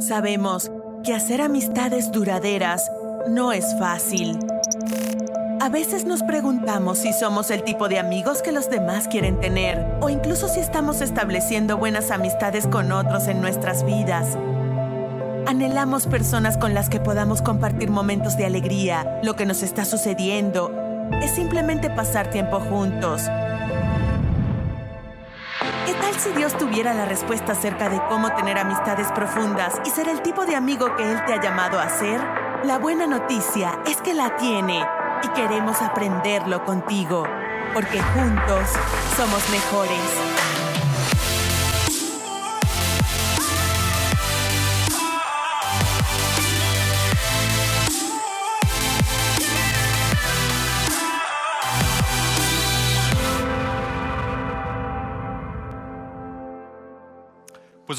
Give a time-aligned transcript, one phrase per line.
[0.00, 0.70] Sabemos
[1.04, 2.90] que hacer amistades duraderas
[3.28, 4.38] no es fácil.
[5.60, 9.98] A veces nos preguntamos si somos el tipo de amigos que los demás quieren tener
[10.00, 14.38] o incluso si estamos estableciendo buenas amistades con otros en nuestras vidas.
[15.46, 20.72] Anhelamos personas con las que podamos compartir momentos de alegría, lo que nos está sucediendo.
[21.22, 23.28] Es simplemente pasar tiempo juntos.
[25.90, 30.06] ¿Qué tal si Dios tuviera la respuesta acerca de cómo tener amistades profundas y ser
[30.06, 32.20] el tipo de amigo que Él te ha llamado a ser?
[32.62, 34.86] La buena noticia es que la tiene
[35.24, 37.24] y queremos aprenderlo contigo,
[37.74, 38.70] porque juntos
[39.16, 40.69] somos mejores.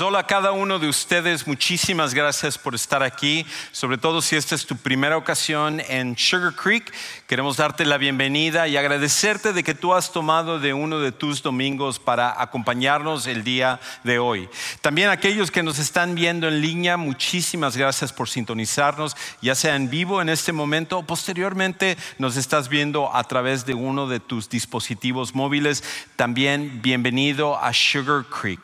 [0.01, 4.55] Hola a cada uno de ustedes, muchísimas gracias por estar aquí, sobre todo si esta
[4.55, 6.91] es tu primera ocasión en Sugar Creek.
[7.27, 11.43] Queremos darte la bienvenida y agradecerte de que tú has tomado de uno de tus
[11.43, 14.49] domingos para acompañarnos el día de hoy.
[14.81, 19.89] También aquellos que nos están viendo en línea, muchísimas gracias por sintonizarnos, ya sea en
[19.89, 24.49] vivo en este momento o posteriormente nos estás viendo a través de uno de tus
[24.49, 25.83] dispositivos móviles.
[26.15, 28.61] También bienvenido a Sugar Creek.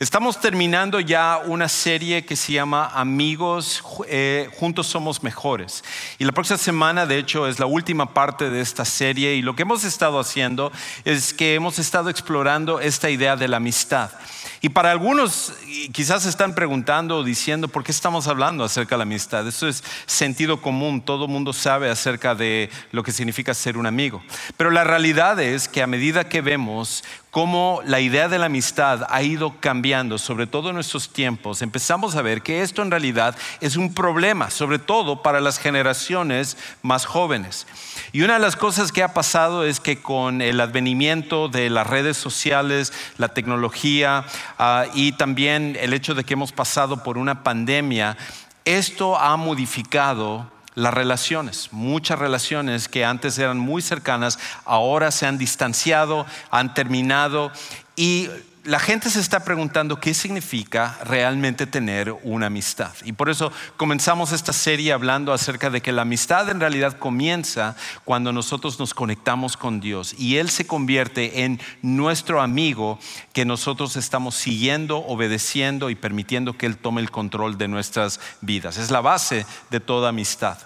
[0.00, 5.82] Estamos terminando ya una serie que se llama Amigos, eh, Juntos Somos Mejores.
[6.20, 9.34] Y la próxima semana, de hecho, es la última parte de esta serie.
[9.34, 10.70] Y lo que hemos estado haciendo
[11.04, 14.12] es que hemos estado explorando esta idea de la amistad.
[14.60, 15.52] Y para algunos
[15.92, 19.46] quizás están preguntando o diciendo, ¿por qué estamos hablando acerca de la amistad?
[19.48, 23.86] Eso es sentido común, todo el mundo sabe acerca de lo que significa ser un
[23.86, 24.22] amigo.
[24.56, 29.06] Pero la realidad es que a medida que vemos cómo la idea de la amistad
[29.08, 33.36] ha ido cambiando, sobre todo en nuestros tiempos, empezamos a ver que esto en realidad
[33.60, 37.66] es un problema, sobre todo para las generaciones más jóvenes.
[38.12, 41.86] Y una de las cosas que ha pasado es que con el advenimiento de las
[41.86, 44.24] redes sociales, la tecnología
[44.58, 48.16] ah, y también el hecho de que hemos pasado por una pandemia,
[48.64, 51.68] esto ha modificado las relaciones.
[51.72, 57.50] Muchas relaciones que antes eran muy cercanas, ahora se han distanciado, han terminado
[57.96, 58.28] y
[58.68, 62.92] la gente se está preguntando qué significa realmente tener una amistad.
[63.02, 67.76] Y por eso comenzamos esta serie hablando acerca de que la amistad en realidad comienza
[68.04, 72.98] cuando nosotros nos conectamos con Dios y Él se convierte en nuestro amigo
[73.32, 78.76] que nosotros estamos siguiendo, obedeciendo y permitiendo que Él tome el control de nuestras vidas.
[78.76, 80.58] Es la base de toda amistad.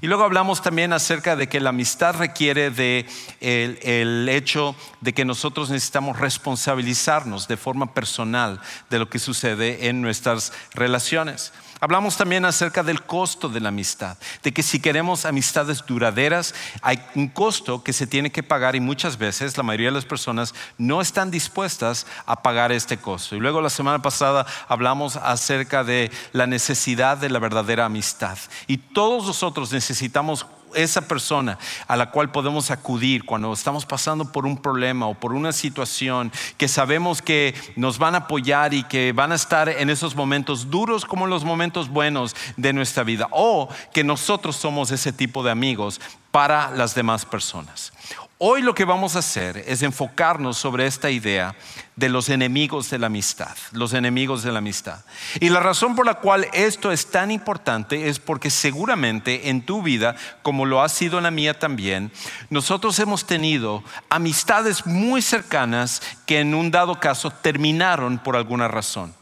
[0.00, 3.06] Y luego hablamos también acerca de que la amistad requiere de
[3.40, 8.60] el, hecho de que nosotros necesitamos responsabilizarnos de forma personal
[8.90, 11.52] de lo que sucede en nuestras relaciones.
[11.80, 17.00] Hablamos también acerca del costo de la amistad, de que si queremos amistades duraderas, hay
[17.14, 20.54] un costo que se tiene que pagar y muchas veces la mayoría de las personas
[20.76, 23.36] no están dispuestas a pagar este costo.
[23.36, 28.38] Y luego la semana pasada hablamos acerca de la necesidad de la verdadera amistad.
[28.66, 34.46] Y todos nosotros necesitamos esa persona a la cual podemos acudir cuando estamos pasando por
[34.46, 39.12] un problema o por una situación que sabemos que nos van a apoyar y que
[39.12, 43.28] van a estar en esos momentos duros como en los momentos buenos de nuestra vida
[43.30, 47.92] o que nosotros somos ese tipo de amigos para las demás personas.
[48.40, 51.56] Hoy lo que vamos a hacer es enfocarnos sobre esta idea
[51.96, 55.00] de los enemigos de la amistad, los enemigos de la amistad.
[55.40, 59.82] Y la razón por la cual esto es tan importante es porque seguramente en tu
[59.82, 62.12] vida, como lo ha sido en la mía también,
[62.48, 69.12] nosotros hemos tenido amistades muy cercanas que en un dado caso terminaron por alguna razón.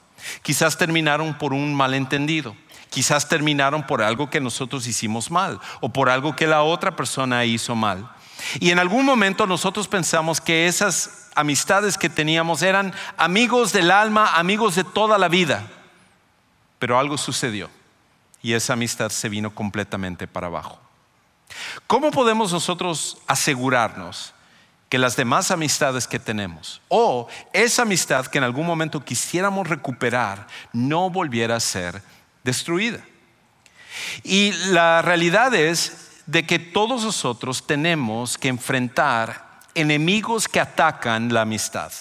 [0.43, 2.54] Quizás terminaron por un malentendido.
[2.91, 7.47] Quizás terminaron por algo que nosotros hicimos mal o por algo que la otra persona
[7.47, 8.10] hizo mal.
[8.61, 14.37] Y en algún momento nosotros pensamos que esas amistades que teníamos eran amigos del alma,
[14.37, 15.67] amigos de toda la vida.
[16.78, 17.71] Pero algo sucedió
[18.43, 20.78] y esa amistad se vino completamente para abajo.
[21.87, 24.33] ¿Cómo podemos nosotros asegurarnos
[24.89, 30.47] que las demás amistades que tenemos o esa amistad que en algún momento quisiéramos recuperar
[30.72, 32.03] no volviera a ser
[32.45, 33.01] destruida?
[34.22, 41.43] Y la realidad es de que todos nosotros tenemos que enfrentar enemigos que atacan la
[41.43, 41.93] amistad.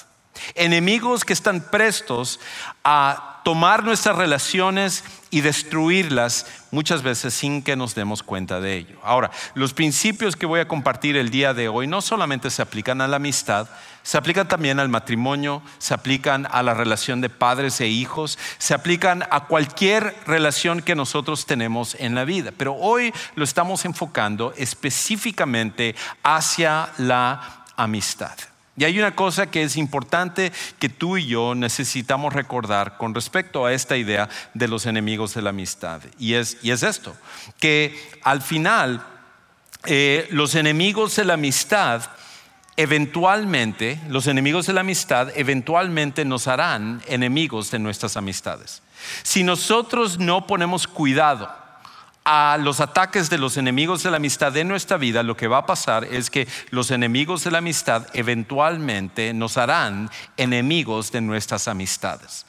[0.55, 2.39] Enemigos que están prestos
[2.83, 8.97] a tomar nuestras relaciones y destruirlas muchas veces sin que nos demos cuenta de ello.
[9.03, 13.01] Ahora, los principios que voy a compartir el día de hoy no solamente se aplican
[13.01, 13.67] a la amistad,
[14.01, 18.73] se aplican también al matrimonio, se aplican a la relación de padres e hijos, se
[18.73, 22.51] aplican a cualquier relación que nosotros tenemos en la vida.
[22.57, 28.54] Pero hoy lo estamos enfocando específicamente hacia la amistad.
[28.77, 33.65] Y hay una cosa que es importante que tú y yo necesitamos recordar con respecto
[33.65, 36.01] a esta idea de los enemigos de la amistad.
[36.19, 37.15] Y es, esto,
[37.59, 39.05] que al final
[39.85, 42.09] eh, los enemigos de la amistad
[42.77, 48.81] eventualmente, los enemigos de la amistad eventualmente nos harán enemigos de nuestras amistades.
[49.23, 51.64] Si nosotros no ponemos cuidado,
[52.25, 55.59] a los ataques de los enemigos de la amistad en nuestra vida, lo que va
[55.59, 61.67] a pasar es que los enemigos de la amistad eventualmente nos harán enemigos de nuestras
[61.67, 62.47] amistades.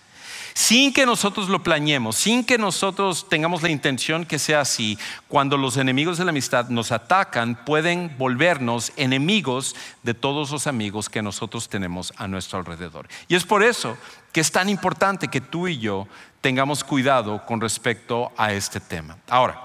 [0.57, 4.99] Sin que nosotros lo planeemos, sin que nosotros tengamos la intención que sea así,
[5.29, 11.11] cuando los enemigos de la amistad nos atacan, pueden volvernos enemigos de todos los amigos
[11.11, 13.07] que nosotros tenemos a nuestro alrededor.
[13.29, 13.99] Y es por eso
[14.33, 16.09] que es tan importante que tú y yo
[16.41, 19.19] tengamos cuidado con respecto a este tema.
[19.29, 19.61] Ahora,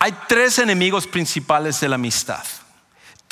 [0.00, 2.42] hay tres enemigos principales de la amistad.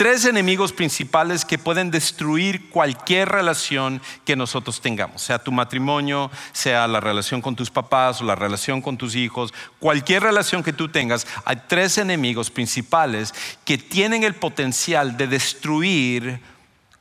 [0.01, 6.89] Tres enemigos principales que pueden destruir cualquier relación que nosotros tengamos, sea tu matrimonio, sea
[6.89, 10.89] la relación con tus papás o la relación con tus hijos, cualquier relación que tú
[10.89, 13.35] tengas, hay tres enemigos principales
[13.67, 16.41] que tienen el potencial de destruir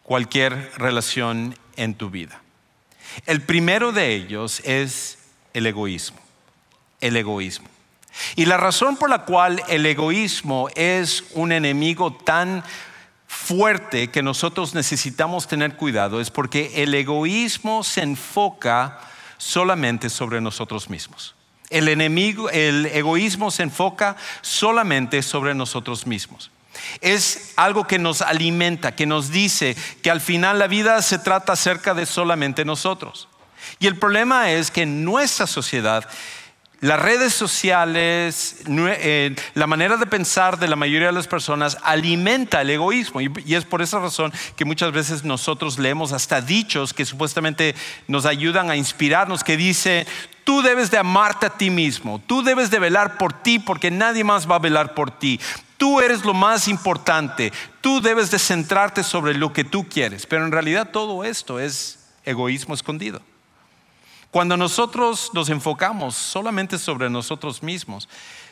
[0.04, 2.42] cualquier relación en tu vida.
[3.25, 5.19] El primero de ellos es
[5.54, 6.19] el egoísmo,
[7.00, 7.69] el egoísmo.
[8.36, 12.62] Y la razón por la cual el egoísmo es un enemigo tan
[13.30, 19.00] fuerte que nosotros necesitamos tener cuidado es porque el egoísmo se enfoca
[19.38, 21.36] solamente sobre nosotros mismos.
[21.70, 26.50] El enemigo, el egoísmo se enfoca solamente sobre nosotros mismos.
[27.02, 31.54] Es algo que nos alimenta, que nos dice que al final la vida se trata
[31.54, 33.28] acerca de solamente nosotros.
[33.78, 36.10] Y el problema es que en nuestra sociedad
[36.81, 42.62] las redes sociales, eh, la manera de pensar de la mayoría de las personas alimenta
[42.62, 47.04] el egoísmo y, es por esa razón que muchas veces nosotros leemos hasta dichos que
[47.04, 47.76] supuestamente
[48.08, 50.08] nos ayudan a inspirarnos, que dice,
[50.46, 54.24] tú debes de amarte a ti mismo, tú debes de velar por ti porque nadie
[54.24, 55.38] más va a velar por ti.
[55.75, 57.52] Tú eres lo más importante,
[57.82, 62.00] tú debes de centrarte sobre lo que tú quieres, pero en realidad todo esto es
[62.24, 63.22] egoísmo escondido.
[64.31, 68.08] Cuando nosotros nos enfocamos solamente sobre nosotros mismos,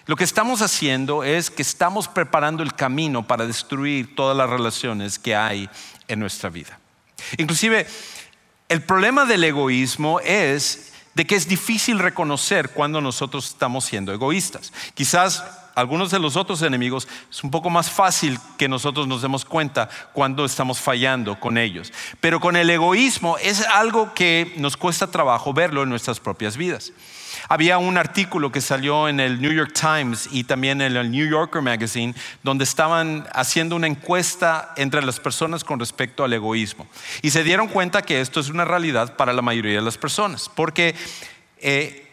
[0.07, 5.19] lo que estamos haciendo es que estamos preparando el camino para destruir todas las relaciones
[5.19, 5.69] que hay
[6.07, 6.79] en nuestra vida.
[7.37, 7.85] Inclusive,
[8.69, 14.71] el problema del egoísmo es de que es difícil reconocer cuando nosotros estamos siendo egoístas.
[14.93, 15.43] Quizás
[15.77, 19.87] algunos de los otros enemigos es un poco más fácil que nosotros nos demos cuenta
[20.11, 21.93] cuando estamos fallando con ellos.
[22.19, 26.93] Pero con el egoísmo es algo que nos cuesta trabajo verlo en nuestras propias vidas.
[27.47, 31.29] Había un artículo que salió en el New York Times y también en el New
[31.29, 36.87] Yorker Magazine donde estaban haciendo una encuesta entre las personas con respecto al egoísmo.
[37.21, 40.49] Y se dieron cuenta que esto es una realidad para la mayoría de las personas,
[40.49, 40.95] porque
[41.59, 42.06] eh,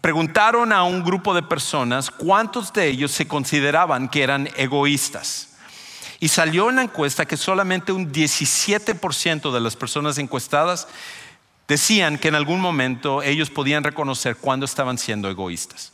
[0.00, 5.56] preguntaron a un grupo de personas cuántos de ellos se consideraban que eran egoístas.
[6.20, 10.86] Y salió en la encuesta que solamente un 17% de las personas encuestadas
[11.66, 15.92] decían que en algún momento ellos podían reconocer cuándo estaban siendo egoístas.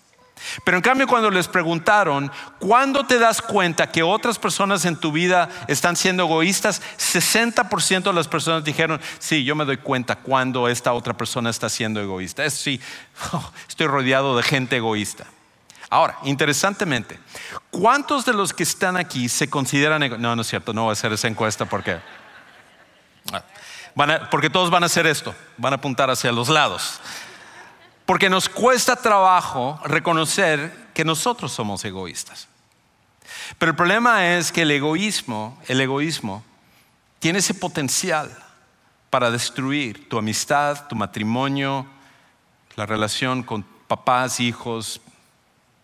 [0.64, 5.10] Pero en cambio cuando les preguntaron, ¿cuándo te das cuenta que otras personas en tu
[5.10, 6.82] vida están siendo egoístas?
[6.98, 11.68] 60% de las personas dijeron, sí, yo me doy cuenta cuando esta otra persona está
[11.68, 12.44] siendo egoísta.
[12.44, 12.80] Es sí,
[13.68, 15.26] estoy rodeado de gente egoísta.
[15.88, 17.18] Ahora, interesantemente,
[17.70, 20.22] ¿cuántos de los que están aquí se consideran egoístas?
[20.22, 21.98] No, no es cierto, no voy a hacer esa encuesta porque...
[23.32, 23.42] Ah,
[24.30, 27.00] porque todos van a hacer esto, van a apuntar hacia los lados.
[28.06, 32.48] Porque nos cuesta trabajo reconocer que nosotros somos egoístas.
[33.58, 36.44] Pero el problema es que el egoísmo, el egoísmo,
[37.18, 38.30] tiene ese potencial
[39.10, 41.86] para destruir tu amistad, tu matrimonio,
[42.76, 45.00] la relación con papás, hijos,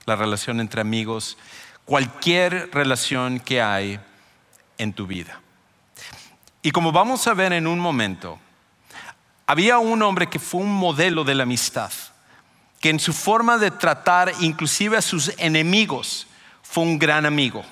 [0.06, 1.36] la relación entre amigos,
[1.84, 3.98] cualquier relación que hay
[4.78, 5.40] en tu vida.
[6.62, 8.38] Y como vamos a ver en un momento,
[9.46, 11.90] había un hombre que fue un modelo de la amistad
[12.82, 16.26] que en su forma de tratar inclusive a sus enemigos
[16.62, 17.64] fue un gran amigo,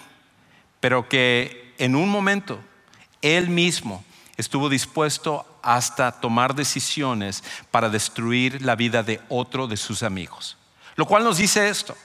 [0.79, 2.61] pero que en un momento
[3.21, 4.05] él mismo
[4.37, 10.57] estuvo dispuesto hasta tomar decisiones para destruir la vida de otro de sus amigos.
[10.95, 11.97] Lo cual nos dice esto,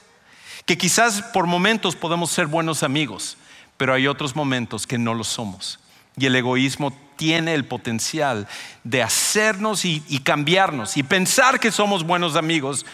[0.64, 3.36] que quizás por momentos podemos ser buenos amigos,
[3.76, 5.78] pero hay otros momentos que no lo somos.
[6.16, 8.46] Y el egoísmo tiene el potencial
[8.84, 12.86] de hacernos y, cambiarnos y pensar que somos buenos amigos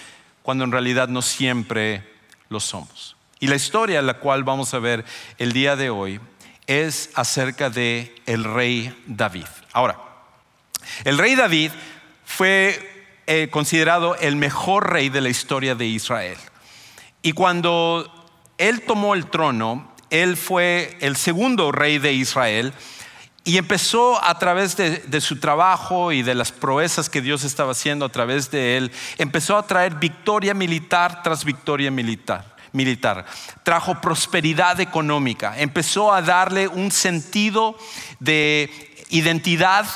[0.42, 2.08] cuando en realidad no siempre
[2.48, 3.16] lo somos.
[3.40, 5.04] Y la historia la cual vamos a ver
[5.38, 6.20] el día de hoy
[6.66, 9.46] es acerca de el rey David.
[9.72, 9.98] Ahora,
[11.04, 11.70] el rey David
[12.24, 16.38] fue eh, considerado el mejor rey de la historia de Israel.
[17.22, 18.10] Y cuando
[18.58, 22.74] él tomó el trono, él fue el segundo rey de Israel
[23.44, 28.04] y empezó a través de, su trabajo y de las proezas que Dios estaba haciendo
[28.04, 33.26] a través de él, empezó a traer victoria militar tras victoria militar militar,
[33.64, 37.76] trajo prosperidad económica, empezó a darle un sentido
[38.18, 38.70] de
[39.10, 39.86] identidad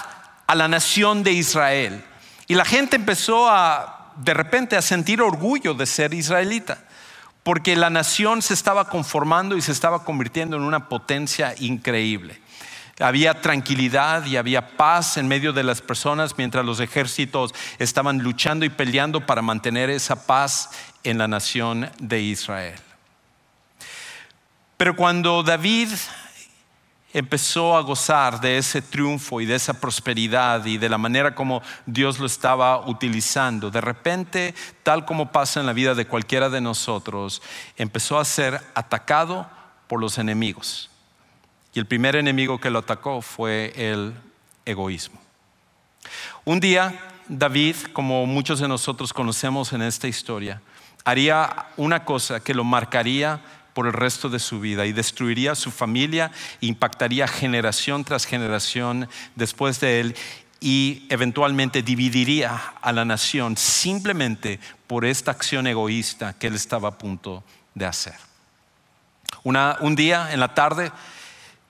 [0.47, 2.05] a la nación de Israel.
[2.47, 6.85] Y la gente empezó a, de repente, a sentir orgullo de ser israelita,
[7.43, 12.41] porque la nación se estaba conformando y se estaba convirtiendo en una potencia increíble.
[12.99, 18.65] Había tranquilidad y había paz en medio de las personas mientras los ejércitos estaban luchando
[18.65, 20.71] y peleando para mantener esa paz
[21.05, 22.81] en la nación de Israel.
[24.79, 25.91] Pero cuando David
[27.12, 31.62] empezó a gozar de ese triunfo y de esa prosperidad y de la manera como
[31.87, 36.61] Dios lo estaba utilizando, de repente, tal como pasa en la vida de cualquiera de
[36.61, 37.43] nosotros,
[37.76, 39.49] empezó a ser atacado
[39.87, 40.91] por los enemigos.
[41.76, 44.14] Y el primer enemigo que lo atacó fue el
[44.64, 45.21] egoísmo.
[46.47, 50.62] Un día, David, como muchos de nosotros conocemos en esta historia,
[51.04, 53.42] haría una cosa que lo marcaría
[53.75, 59.78] por el resto de su vida y destruiría su familia, impactaría generación tras generación después
[59.78, 60.16] de él
[60.61, 66.97] y eventualmente dividiría a la nación simplemente por esta acción egoísta que él estaba a
[66.97, 68.16] punto de hacer.
[69.42, 70.90] un día en la tarde,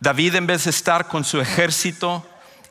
[0.00, 2.25] David en vez de estar con su ejército,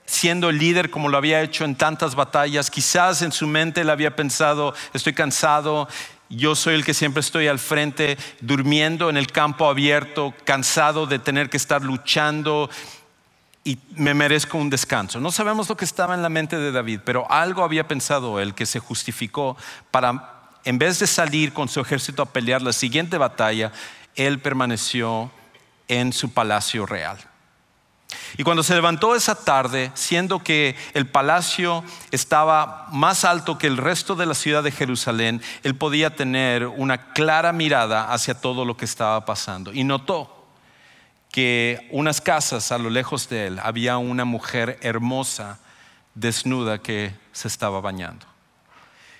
[0.05, 3.89] siendo el líder como lo había hecho en tantas batallas, quizás en su mente él
[3.89, 5.87] había pensado, estoy cansado,
[6.29, 11.19] yo soy el que siempre estoy al frente, durmiendo en el campo abierto, cansado de
[11.19, 12.69] tener que estar luchando
[13.63, 15.19] y me merezco un descanso.
[15.19, 18.53] No sabemos lo que estaba en la mente de David, pero algo había pensado él
[18.53, 19.57] que se justificó
[19.89, 23.71] para, en vez de salir con su ejército a pelear la siguiente batalla,
[24.15, 25.31] él permaneció
[25.87, 27.17] en su palacio real.
[28.37, 33.77] Y cuando se levantó esa tarde, siendo que el palacio estaba más alto que el
[33.77, 38.77] resto de la ciudad de Jerusalén, él podía tener una clara mirada hacia todo lo
[38.77, 39.73] que estaba pasando.
[39.73, 40.47] Y notó
[41.31, 45.59] que unas casas a lo lejos de él había una mujer hermosa,
[46.13, 48.25] desnuda, que se estaba bañando.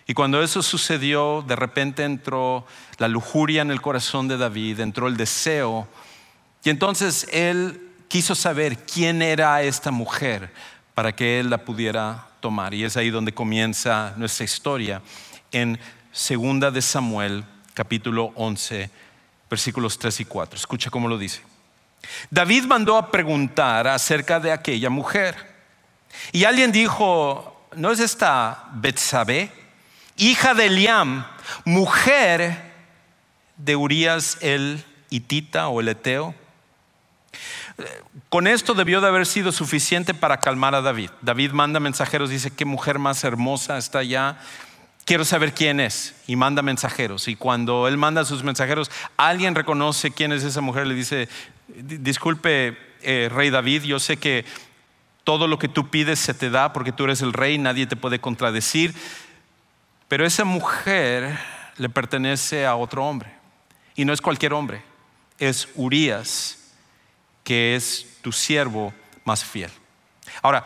[0.08, 2.66] Y cuando eso sucedió, de repente entró
[2.98, 5.88] la lujuria en el corazón de David, entró el deseo.
[6.66, 10.52] Y entonces él quiso saber quién era esta mujer
[10.96, 12.74] para que él la pudiera tomar.
[12.74, 15.04] Y es ahí donde comienza nuestra historia
[15.52, 15.80] en
[16.12, 17.46] Segunda de Samuel,
[17.76, 18.90] capítulo 11,
[19.48, 20.58] versículos 3 y 4.
[20.58, 21.44] Escucha cómo lo dice.
[22.32, 25.36] David mandó a preguntar acerca de aquella mujer.
[26.32, 29.52] Y alguien dijo, ¿no es esta Betsabé,
[30.18, 31.28] hija de Eliam,
[31.64, 32.74] mujer
[33.56, 36.34] de Urias el hitita o el eteo?
[38.30, 41.10] Con esto debió de haber sido suficiente para calmar a David.
[41.22, 44.38] David manda mensajeros, dice, qué mujer más hermosa está allá.
[45.06, 46.16] Quiero saber quién es.
[46.28, 47.28] Y manda mensajeros.
[47.28, 50.88] Y cuando él manda a sus mensajeros, alguien reconoce quién es esa mujer.
[50.88, 51.30] Le dice,
[51.68, 54.46] disculpe, eh, rey David, yo sé que
[55.24, 57.96] todo lo que tú pides se te da porque tú eres el rey, nadie te
[57.96, 58.94] puede contradecir.
[60.08, 61.38] Pero esa mujer
[61.78, 63.32] le pertenece a otro hombre.
[63.96, 64.84] Y no es cualquier hombre,
[65.40, 66.65] es Urias
[67.46, 69.72] que es tu siervo más fiel.
[70.42, 70.66] Ahora,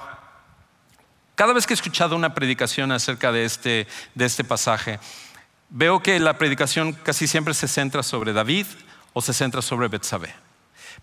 [1.36, 5.00] cada vez que he escuchado una predicación acerca de este, de este pasaje,
[5.70, 8.66] veo que la predicación casi siempre se centra sobre David
[9.14, 10.34] o se centra sobre Betsabé,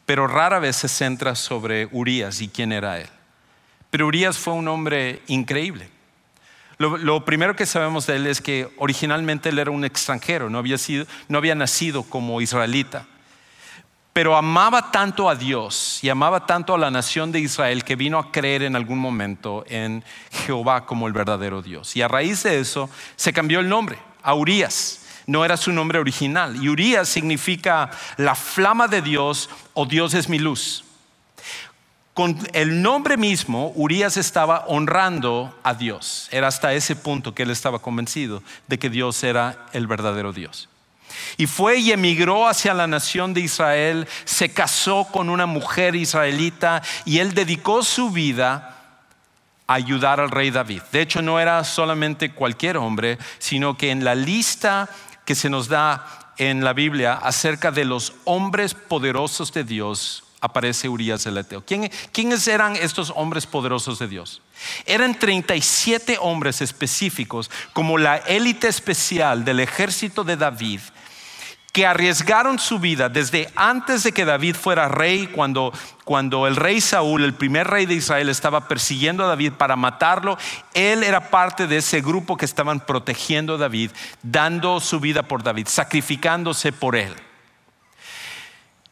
[0.04, 3.08] pero rara vez se centra sobre Urias y quién era él.
[3.90, 5.90] Pero Urias fue un hombre increíble.
[6.78, 10.76] Lo, primero que sabemos de él es que originalmente él era un extranjero, no había,
[10.76, 13.06] sido, no había nacido como israelita
[14.16, 18.18] pero amaba tanto a Dios y amaba tanto a la nación de Israel que vino
[18.18, 20.02] a creer en algún momento en
[20.46, 21.94] Jehová como el verdadero Dios.
[21.96, 25.02] Y a raíz de eso se cambió el nombre a Urias.
[25.26, 26.56] No era su nombre original.
[26.56, 30.82] Y Urias significa la flama de Dios o Dios es mi luz.
[32.14, 36.30] con el nombre mismo, Urias estaba honrando a Dios.
[36.30, 40.70] Era hasta ese punto que él estaba convencido de que Dios era el verdadero Dios.
[41.36, 46.82] Y fue y emigró hacia la nación de Israel, se casó con una mujer israelita
[47.04, 48.76] y él dedicó su vida
[49.66, 50.82] a ayudar al rey David.
[50.92, 54.88] De hecho, no era solamente cualquier hombre, sino que en la lista
[55.24, 60.88] que se nos da en la Biblia acerca de los hombres poderosos de Dios, aparece
[60.88, 61.64] Urias el Eteo.
[61.64, 64.42] ¿Quiénes eran estos hombres poderosos de Dios?
[64.84, 70.80] Eran 37 hombres específicos, como la élite especial del ejército de David,
[71.76, 76.80] que arriesgaron su vida desde antes de que David fuera rey, cuando, cuando el rey
[76.80, 80.38] Saúl, el primer rey de Israel, estaba persiguiendo a David para matarlo,
[80.72, 83.90] él era parte de ese grupo que estaban protegiendo a David,
[84.22, 87.14] dando su vida por David, sacrificándose por él.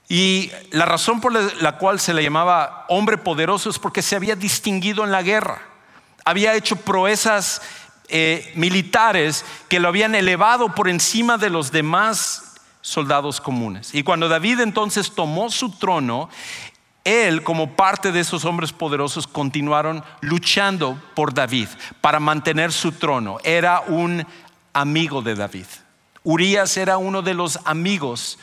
[0.07, 4.37] Y la razón por la cual se le llamaba hombre poderoso es porque se había
[4.37, 5.63] distinguido en la guerra,
[6.27, 7.63] había hecho proezas
[8.09, 12.51] eh, militares que lo habían elevado por encima de los demás
[12.85, 13.95] soldados comunes.
[13.95, 16.29] Y cuando David entonces tomó su trono,
[17.03, 21.69] él, como parte de esos hombres poderosos, continuaron luchando por David
[22.03, 23.39] para mantener su trono.
[23.43, 24.27] Era un
[24.75, 25.65] amigo de David.
[26.23, 28.39] Urias era uno de los amigos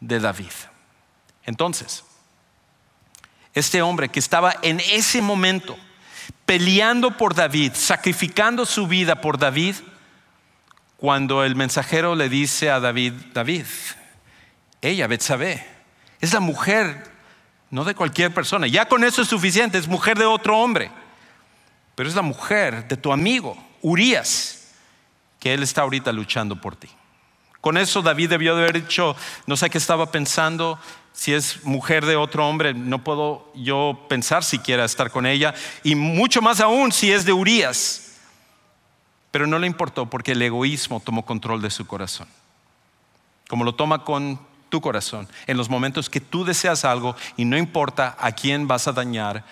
[0.00, 0.50] de David.
[1.44, 2.02] Entonces,
[3.54, 5.76] este hombre que estaba en ese momento
[6.46, 9.76] peleando por David, sacrificando su vida por David,
[10.98, 13.64] cuando el mensajero le dice a David, David,
[14.82, 15.64] ella, Betsabé,
[16.20, 17.04] es la mujer,
[17.70, 20.90] no de cualquier persona, ya con eso es suficiente, es mujer de otro hombre,
[21.94, 24.72] pero es la mujer de tu amigo, Urias,
[25.38, 26.88] que él está ahorita luchando por ti.
[27.60, 29.14] Con eso David debió de haber dicho,
[29.46, 30.80] no sé qué estaba pensando,
[31.12, 35.94] si es mujer de otro hombre, no puedo yo pensar siquiera estar con ella, y
[35.94, 38.07] mucho más aún si es de Urias.
[39.30, 42.28] Pero no le importó porque el egoísmo tomó control de su corazón.
[43.48, 47.56] Como lo toma con tu corazón en los momentos que tú deseas algo y no
[47.56, 49.44] importa a quién vas a dañar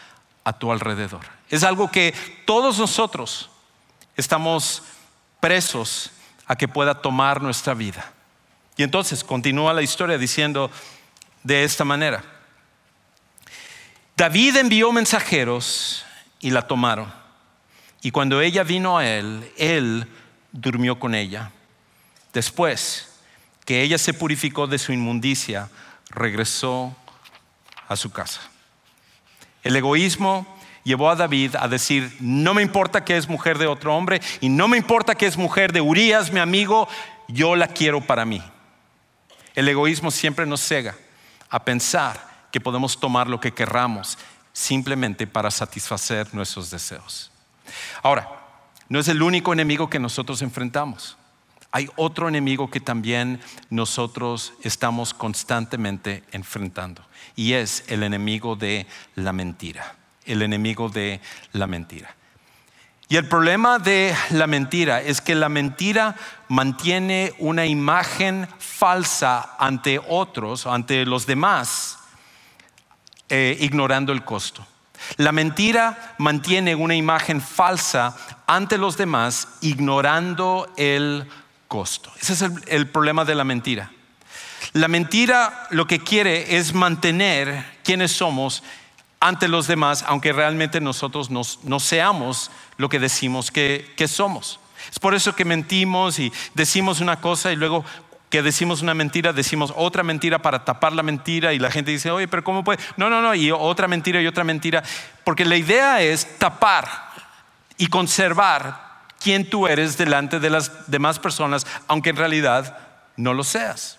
[0.45, 1.27] a tu alrededor.
[1.49, 2.15] Es algo que
[2.45, 3.51] todos nosotros
[4.17, 4.83] estamos
[5.41, 6.11] presos
[6.47, 8.13] a que pueda tomar nuestra vida.
[8.77, 10.71] Y entonces continúa la historia diciendo
[11.43, 12.23] de esta manera.
[14.17, 16.05] David envió mensajeros
[16.41, 17.26] y la tomaron
[18.07, 20.07] y cuando ella vino a él, él
[20.53, 21.51] durmió con ella.
[22.33, 23.09] Después
[23.65, 25.71] que ella se purificó de su inmundicia,
[26.11, 26.95] regresó
[27.89, 28.43] a su casa.
[29.65, 30.47] El egoísmo
[30.85, 34.51] llevó a David a decir, no me importa que es mujer de otro hombre y
[34.51, 36.87] no me importa que es mujer de Urias, mi amigo,
[37.27, 38.41] yo la quiero para mí.
[39.57, 40.95] El egoísmo siempre nos cega
[41.51, 44.17] a pensar que podemos tomar lo que querramos
[44.53, 47.33] simplemente para satisfacer nuestros deseos.
[48.03, 48.29] Ahora,
[48.89, 51.17] no es el único enemigo que nosotros enfrentamos.
[51.73, 57.03] Hay otro enemigo que también nosotros estamos constantemente enfrentando
[57.35, 59.97] y es el enemigo de la mentira.
[60.25, 61.21] El enemigo de
[61.53, 62.15] la mentira.
[63.09, 66.17] Y el problema de la mentira es que la mentira
[66.49, 71.99] mantiene una imagen falsa ante otros, ante los demás,
[73.29, 74.67] eh, ignorando el costo.
[75.17, 78.17] La mentira mantiene una imagen falsa
[78.47, 81.27] ante los demás, ignorando el
[81.69, 82.13] costo.
[82.21, 83.91] Ese es el, problema de la mentira.
[84.73, 88.63] La mentira lo que quiere es mantener quienes somos
[89.21, 94.61] ante los demás, aunque realmente nosotros no seamos lo que decimos que somos.
[94.91, 97.85] Es por eso que mentimos y decimos una cosa y luego
[98.31, 102.11] que decimos una mentira, decimos otra mentira para tapar la mentira y la gente dice,
[102.11, 102.83] oye, pero ¿cómo puede?
[102.97, 104.83] No, no, no, y otra mentira y otra mentira.
[105.25, 106.89] Porque la idea es tapar
[107.77, 112.79] y conservar quién tú eres delante de las demás personas, aunque en realidad
[113.17, 113.99] no lo seas.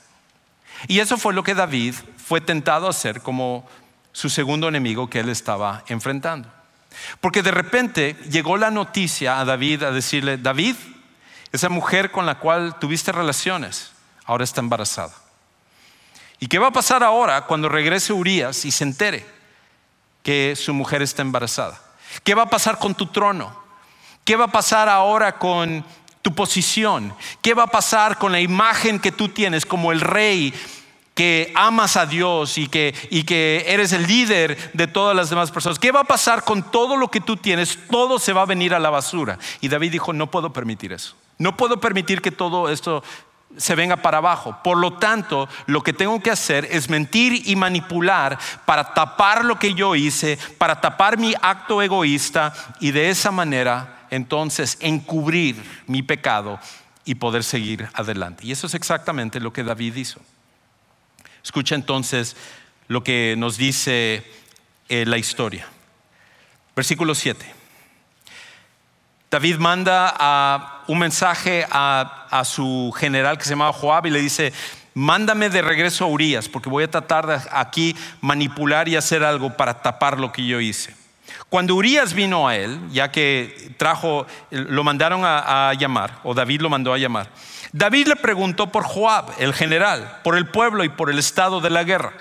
[0.88, 3.68] Y eso fue lo que David fue tentado a hacer como
[4.12, 6.50] su segundo enemigo que él estaba enfrentando.
[7.22, 10.76] Porque de repente llegó la noticia a David a decirle, David,
[11.52, 13.92] esa mujer con la cual tuviste relaciones,
[14.28, 15.14] ahora está embarazada.
[16.40, 19.26] ¿Y qué va a pasar ahora cuando regrese Urias y se entere
[20.22, 21.82] que su mujer está embarazada?
[22.24, 23.58] ¿Qué va a pasar con tu trono?
[24.24, 25.84] ¿Qué va a pasar ahora con
[26.22, 27.14] tu posición?
[27.42, 30.54] ¿Qué va a pasar con la imagen que tú tienes como el rey
[31.16, 35.50] que amas a Dios y que, y que eres el líder de todas las demás
[35.50, 35.80] personas?
[35.80, 37.80] ¿Qué va a pasar con todo lo que tú tienes?
[37.90, 39.40] Todo se va a venir a la basura.
[39.62, 41.16] Y David dijo, no puedo permitir eso.
[41.40, 43.04] No puedo permitir que todo esto
[43.56, 44.60] se venga para abajo.
[44.64, 49.58] Por lo tanto, lo que tengo que hacer es mentir y manipular para tapar lo
[49.58, 56.04] que yo hice, para tapar mi acto egoísta y de esa manera entonces encubrir mi
[56.04, 56.60] pecado
[57.06, 58.46] y poder seguir adelante.
[58.46, 60.20] Y eso es exactamente lo que David hizo.
[61.44, 62.36] Escucha entonces
[62.88, 64.26] lo que nos dice
[64.90, 65.68] eh, la historia.
[66.76, 67.54] Versículo 7.
[69.32, 74.54] David manda a un mensaje a, su general que se llamaba Joab y le dice,
[74.94, 79.56] mándame de regreso a Urias porque voy a tratar de aquí manipular y hacer algo
[79.56, 80.96] para tapar lo que yo hice.
[81.50, 86.62] Cuando Urias vino a él, ya que trajo, lo mandaron a, a llamar, o David
[86.62, 87.30] lo mandó a llamar,
[87.72, 91.70] David le preguntó por Joab, el general, por el pueblo y por el estado de
[91.70, 92.14] la guerra.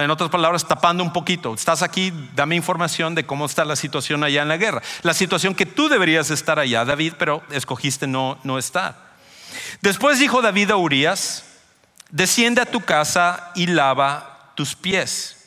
[0.00, 1.52] En otras palabras, tapando un poquito.
[1.52, 4.82] Estás aquí, dame información de cómo está la situación allá en la guerra.
[5.02, 9.10] La situación que tú deberías estar allá, David, pero escogiste no, no estar.
[9.82, 11.44] Después dijo David a Urias,
[12.10, 15.46] desciende a tu casa y lava tus pies.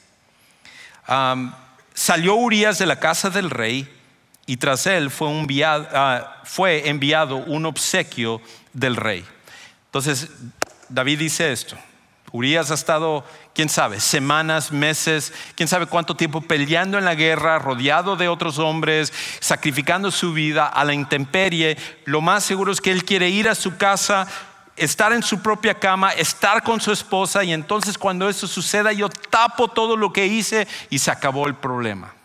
[1.96, 3.92] salió Urias de la casa del rey
[4.46, 5.30] y tras él fue
[5.66, 8.40] ah, fue enviado un obsequio
[8.72, 9.26] del rey.
[9.86, 10.30] Entonces,
[10.90, 11.76] David dice esto.
[12.34, 17.60] Urias ha estado, quién sabe, semanas, meses, quién sabe cuánto tiempo peleando en la guerra,
[17.60, 21.78] rodeado de otros hombres, sacrificando su vida a la intemperie.
[22.06, 24.28] Lo más seguro es que él quiere ir a su casa,
[24.76, 29.10] estar en su propia cama, estar con su esposa y entonces cuando eso suceda yo
[29.10, 32.16] tapo todo lo que hice y se acabó el problema.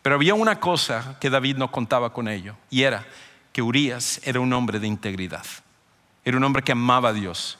[0.00, 3.06] Pero había una cosa que David no contaba con ello y era
[3.52, 5.44] que Urias era un hombre de integridad,
[6.24, 7.58] era un hombre que amaba a Dios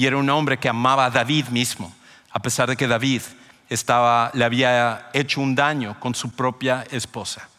[0.00, 1.94] y era un hombre que amaba a David mismo,
[2.30, 3.20] a pesar de que David
[3.68, 7.50] le había hecho un daño con su propia esposa.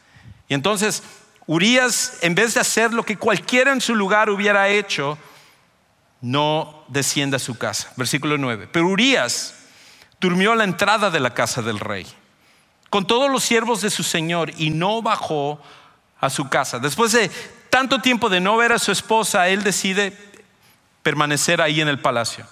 [0.49, 1.03] Y entonces
[1.45, 5.19] Urias, en vez de hacer lo que cualquiera en su lugar hubiera hecho,
[6.19, 7.93] no desciende a su casa.
[7.95, 8.69] Versículo 9.
[8.71, 9.53] Pero Urias
[10.19, 12.07] durmió a la entrada de la casa del rey,
[12.89, 15.61] con todos los siervos de su señor, y no bajó
[16.19, 16.79] a su casa.
[16.79, 17.29] Después de
[17.69, 20.30] tanto tiempo de no ver a su esposa, él decide
[21.03, 22.45] permanecer ahí en el palacio.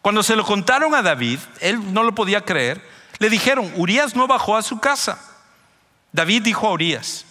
[0.00, 2.82] Cuando se lo contaron a David, él no lo podía creer,
[3.18, 5.18] le dijeron, Urias no bajó a su casa.
[6.10, 7.24] David dijo a Urias,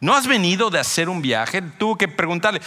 [0.00, 1.62] ¿no has venido de hacer un viaje?
[1.62, 2.60] Tuvo que preguntarle,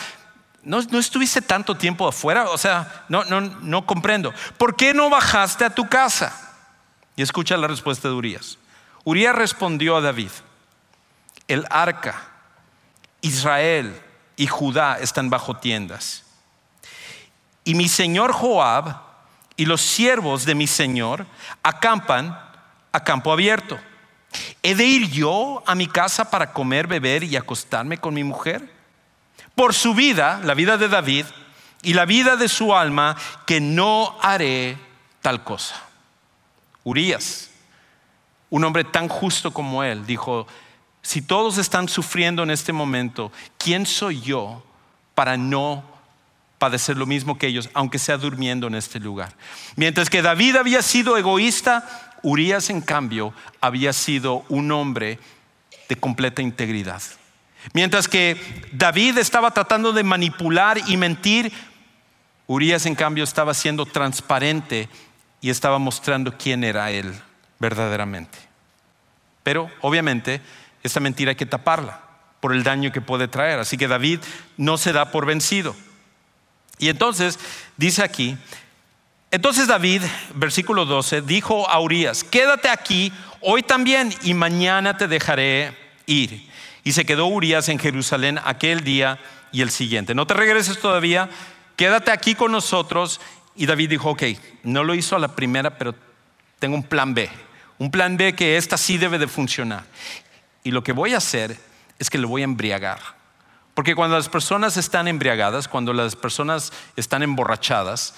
[0.63, 2.49] ¿no, estuviste tanto tiempo afuera?
[2.49, 4.33] O sea, no, no, comprendo.
[4.57, 6.55] ¿Por qué no bajaste a tu casa?
[7.17, 8.57] Y escucha la respuesta de Urias.
[9.03, 10.31] Urias respondió a David,
[11.49, 12.21] el arca,
[13.19, 13.99] Israel
[14.37, 16.23] y Judá están bajo tiendas
[17.63, 18.95] y mi señor Joab
[19.55, 21.25] y los siervos de mi señor
[21.63, 22.39] acampan
[22.91, 23.79] a campo abierto.
[24.63, 28.71] ¿He de ir yo a mi casa para comer, beber y acostarme con mi mujer?
[29.55, 31.25] Por su vida, la vida de David,
[31.83, 34.77] y la vida de su alma, que no haré
[35.21, 35.75] tal cosa.
[36.83, 37.49] Urias,
[38.49, 40.47] un hombre tan justo como él, dijo,
[41.01, 44.63] si todos están sufriendo en este momento, ¿quién soy yo
[45.15, 45.83] para no
[46.61, 49.33] padecer lo mismo que ellos, aunque sea durmiendo en este lugar.
[49.77, 55.17] Mientras que David había sido egoísta, Urias en cambio había sido un hombre
[55.89, 57.01] de completa integridad.
[57.73, 58.37] Mientras que
[58.73, 61.51] David estaba tratando de manipular y mentir,
[62.45, 64.87] Urias en cambio estaba siendo transparente
[65.41, 67.11] y estaba mostrando quién era él
[67.57, 68.37] verdaderamente.
[69.41, 70.41] Pero obviamente
[70.83, 72.01] esta mentira hay que taparla
[72.39, 73.57] por el daño que puede traer.
[73.57, 74.19] Así que David
[74.57, 75.75] no se da por vencido.
[76.81, 77.37] Y entonces
[77.77, 78.35] dice aquí,
[79.29, 80.01] entonces David,
[80.33, 86.49] versículo 12, dijo a Urias, quédate aquí hoy también y mañana te dejaré ir.
[86.83, 89.19] Y se quedó Urias en Jerusalén aquel día
[89.51, 90.15] y el siguiente.
[90.15, 91.29] No te regreses todavía,
[91.75, 93.21] quédate aquí con nosotros.
[93.55, 94.23] Y David dijo, ok,
[94.63, 95.93] no lo hizo a la primera, pero
[96.57, 97.29] tengo un plan B.
[97.77, 99.83] Un plan B que esta sí debe de funcionar.
[100.63, 101.55] Y lo que voy a hacer
[101.99, 103.20] es que lo voy a embriagar.
[103.73, 108.13] Porque cuando las personas están embriagadas, cuando las personas están emborrachadas,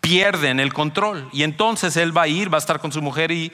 [0.00, 1.28] pierden el control.
[1.32, 3.52] Y entonces él va a ir, va a estar con su mujer y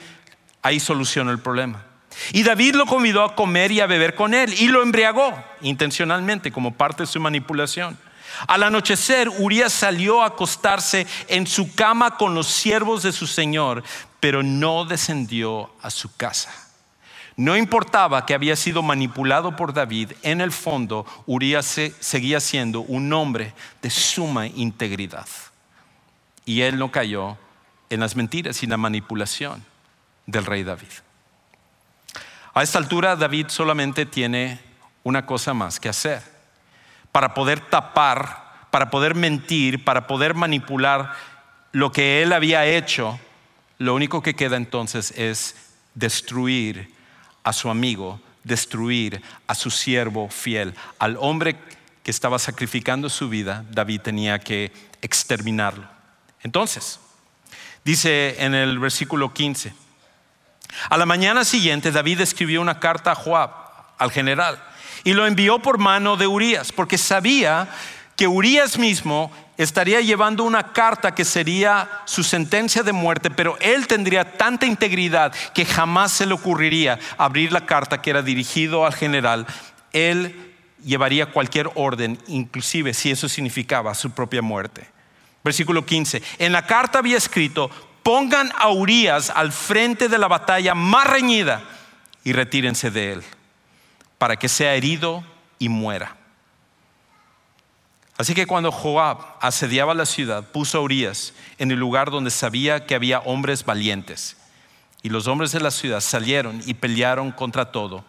[0.61, 1.85] ahí soluciona el problema.
[2.31, 6.51] Y David lo convidó a comer y a beber con él y lo embriagó intencionalmente
[6.51, 7.97] como parte de su manipulación.
[8.47, 13.83] Al anochecer, Urias salió a acostarse en su cama con los siervos de su señor,
[14.19, 16.68] pero no descendió a su casa.
[17.39, 23.13] No importaba que había sido manipulado por David, en el fondo Urias seguía siendo un
[23.13, 25.25] hombre de suma integridad.
[26.43, 27.37] Y él no cayó
[27.89, 29.63] en las mentiras y la manipulación
[30.25, 30.89] del rey David.
[32.53, 34.59] A esta altura David solamente tiene
[35.03, 36.21] una cosa más que hacer
[37.13, 41.13] para poder tapar para poder mentir, para poder manipular
[41.71, 43.17] lo que él había hecho,
[43.77, 45.55] lo único que queda entonces es
[45.95, 46.98] destruir
[47.49, 51.55] a su amigo, destruir a su siervo fiel, al hombre
[52.03, 55.87] que estaba sacrificando su vida, David tenía que exterminarlo.
[56.43, 56.99] Entonces,
[57.83, 59.73] dice en el versículo 15,
[60.91, 63.49] a la mañana siguiente David escribió una carta a Joab,
[63.97, 64.63] al general,
[65.03, 67.67] y lo envió por mano de Urias, porque sabía
[68.19, 73.87] que Urias mismo estaría llevando una carta que sería su sentencia de muerte, pero él
[73.87, 78.93] tendría tanta integridad que jamás se le ocurriría abrir la carta que era dirigido al
[78.93, 79.47] general.
[79.93, 80.53] Él
[80.83, 84.85] llevaría cualquier orden, inclusive si eso significaba su propia muerte.
[85.41, 86.21] Versículo 15.
[86.39, 87.71] En la carta había escrito,
[88.03, 91.61] pongan a Urias al frente de la batalla más reñida
[92.25, 93.23] y retírense de él,
[94.17, 95.23] para que sea herido
[95.57, 96.18] y muera.
[98.19, 102.85] Así que cuando Joab asediaba la ciudad, puso a Urias en el lugar donde sabía
[102.85, 104.35] que había hombres valientes.
[105.01, 108.03] Y los hombres de la ciudad salieron y pelearon contra todo.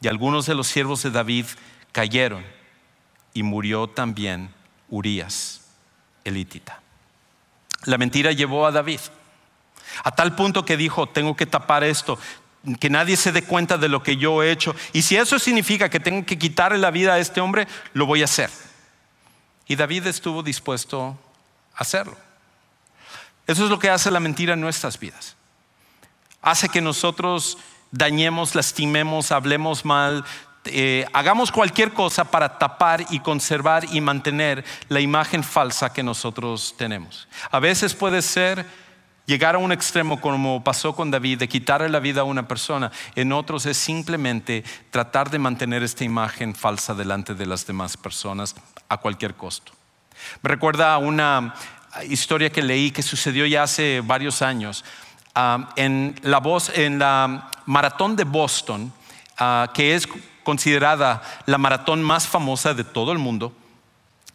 [0.00, 1.46] Y algunos de los siervos de David
[1.90, 2.44] cayeron.
[3.34, 4.54] Y murió también
[4.90, 5.62] Urias,
[6.22, 6.80] elítita.
[7.82, 9.00] La mentira llevó a David
[10.04, 12.16] a tal punto que dijo, tengo que tapar esto,
[12.78, 14.76] que nadie se dé cuenta de lo que yo he hecho.
[14.92, 18.22] Y si eso significa que tengo que quitarle la vida a este hombre, lo voy
[18.22, 18.50] a hacer.
[19.68, 21.16] Y David estuvo dispuesto
[21.74, 22.16] a hacerlo.
[23.46, 25.36] Eso es lo que hace la mentira en nuestras vidas.
[26.42, 27.58] Hace que nosotros
[27.90, 30.24] dañemos, lastimemos, hablemos mal,
[30.64, 36.74] eh, hagamos cualquier cosa para tapar y conservar y mantener la imagen falsa que nosotros
[36.76, 37.28] tenemos.
[37.50, 38.66] A veces puede ser
[39.28, 42.90] llegar a un extremo como pasó con David, de quitarle la vida a una persona.
[43.14, 48.56] En otros es simplemente tratar de mantener esta imagen falsa delante de las demás personas
[48.88, 49.72] a cualquier costo.
[50.42, 51.54] Me recuerda una
[52.08, 54.82] historia que leí que sucedió ya hace varios años.
[55.34, 58.90] Ah, en, la maratón de Boston,
[59.36, 60.08] ah, que es
[60.42, 63.52] considerada la maratón más famosa de todo el mundo,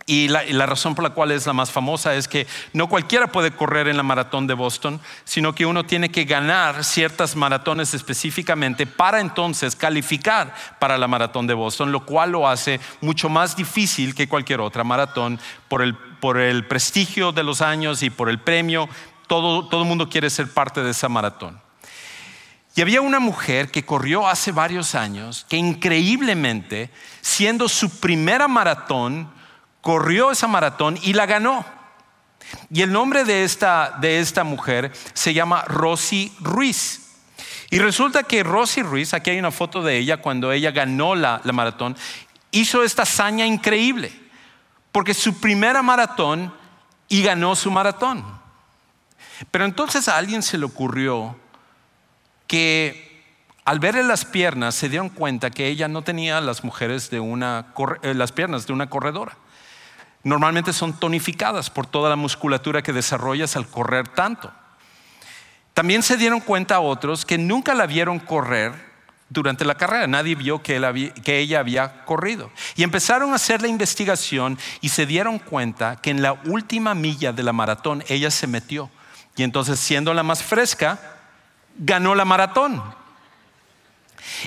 [0.06, 3.52] y la, razón por la cual es la más famosa es que no cualquiera puede
[3.52, 8.86] correr en la maratón de Boston, sino que uno tiene que ganar ciertas maratones específicamente
[8.86, 14.14] para entonces calificar para la maratón de Boston, lo cual lo hace mucho más difícil
[14.14, 15.40] que cualquier otra maratón
[15.70, 18.90] por el, por el prestigio de los años y por el premio.
[19.28, 21.62] Todo, todo el mundo quiere ser parte de esa maratón.
[22.76, 26.90] Y había una mujer que corrió hace varios años que increíblemente,
[27.22, 29.30] siendo su primera maratón,
[29.84, 31.66] corrió esa maratón y la ganó.
[32.72, 37.02] Y el nombre de esta, de esta mujer se llama Rosy Ruiz.
[37.70, 41.42] Y resulta que Rosy Ruiz, aquí hay una foto de ella cuando ella ganó la,
[41.44, 41.98] la maratón,
[42.52, 44.12] hizo esta hazaña increíble,
[44.94, 46.54] porque su primera maratón
[47.10, 48.24] y ganó su maratón.
[49.52, 51.36] Pero entonces a alguien se le ocurrió
[52.48, 53.22] que
[53.66, 57.74] al verle las piernas se dieron cuenta que ella no tenía las mujeres de una,
[58.02, 59.36] eh, las piernas de una corredora
[60.24, 64.52] normalmente son tonificadas por toda la musculatura que desarrollas al correr tanto.
[65.74, 68.74] También se dieron cuenta otros que nunca la vieron correr
[69.30, 70.08] durante la carrera.
[70.08, 70.78] Nadie vio que,
[71.26, 72.52] ella había corrido.
[72.76, 77.34] Y empezaron a hacer la investigación y se dieron cuenta que en la última milla
[77.34, 78.90] de la maratón ella se metió.
[79.36, 81.00] Y entonces, siendo la más fresca,
[81.76, 82.82] ganó la maratón.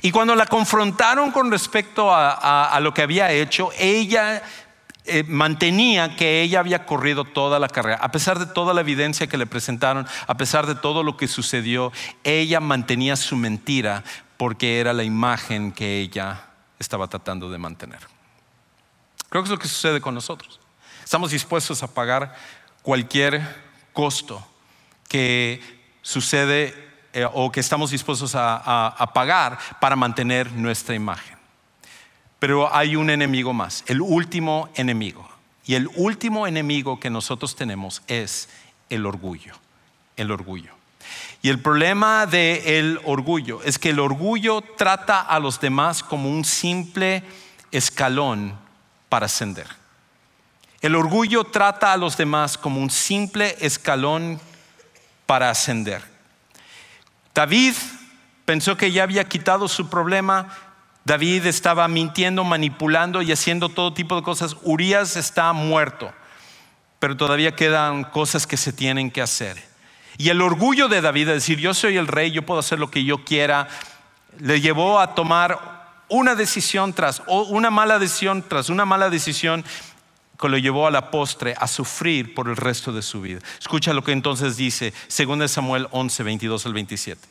[0.00, 4.42] Y cuando la confrontaron con respecto a lo que había hecho, ella
[5.06, 7.96] eh, mantenía que ella había corrido toda la carrera.
[7.96, 11.28] A pesar de toda la evidencia que le presentaron, a pesar de todo lo que
[11.28, 11.92] sucedió,
[12.24, 14.04] ella mantenía su mentira
[14.36, 16.46] porque era la imagen que ella
[16.78, 18.00] estaba tratando de mantener.
[19.28, 20.60] Creo que es lo que sucede con nosotros.
[21.04, 22.34] Estamos dispuestos a pagar
[22.82, 23.42] cualquier
[23.92, 24.46] costo
[25.08, 25.62] que
[26.02, 26.74] sucede
[27.12, 31.35] eh, o que estamos dispuestos a pagar para mantener nuestra imagen.
[32.46, 35.28] Pero hay un enemigo más, el último enemigo.
[35.64, 38.48] Y el último enemigo que nosotros tenemos es
[38.88, 39.52] el orgullo.
[40.16, 40.70] El orgullo.
[41.42, 46.44] Y el problema del orgullo es que el orgullo trata a los demás como un
[46.44, 47.24] simple
[47.72, 48.56] escalón
[49.08, 49.66] para ascender.
[50.82, 54.40] El orgullo trata a los demás como un simple escalón
[55.26, 56.00] para ascender.
[57.34, 57.74] David
[58.44, 60.46] pensó que ya había quitado su problema,
[61.06, 64.56] David estaba mintiendo, manipulando y haciendo todo tipo de cosas.
[64.64, 66.12] Urias está muerto,
[66.98, 69.62] pero todavía quedan cosas que se tienen que hacer.
[70.18, 72.90] Y el orgullo de David de decir, yo soy el rey, yo puedo hacer lo
[72.90, 73.68] que yo quiera,
[74.40, 79.64] le llevó a tomar una decisión tras, una mala decisión tras una mala decisión,
[80.40, 83.38] que lo llevó a la postre a sufrir por el resto de su vida.
[83.60, 87.28] Escucha lo que entonces dice 2 Samuel 11, 22 al 27.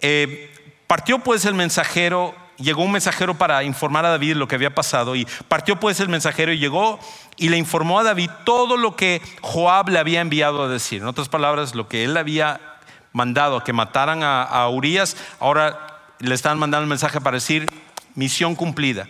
[0.00, 4.74] Eh, partió pues el mensajero, llegó un mensajero para informar a David lo que había
[4.74, 6.98] pasado y partió pues el mensajero y llegó
[7.36, 11.02] y le informó a David todo lo que Joab le había enviado a decir.
[11.02, 12.60] En otras palabras, lo que él había
[13.12, 17.66] mandado que mataran a, a Urias, ahora le están mandando el mensaje para decir
[18.14, 19.06] misión cumplida.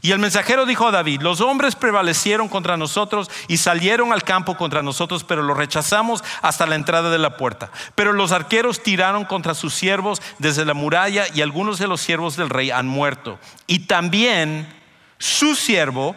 [0.00, 4.56] Y el mensajero dijo a David, los hombres prevalecieron contra nosotros y salieron al campo
[4.56, 7.70] contra nosotros, pero los rechazamos hasta la entrada de la puerta.
[7.94, 12.36] Pero los arqueros tiraron contra sus siervos desde la muralla y algunos de los siervos
[12.36, 13.38] del rey han muerto.
[13.66, 14.72] Y también
[15.18, 16.14] su siervo,